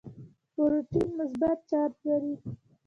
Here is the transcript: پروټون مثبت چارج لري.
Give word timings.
پروټون 0.53 1.07
مثبت 1.19 1.57
چارج 1.69 1.95
لري. 2.07 2.33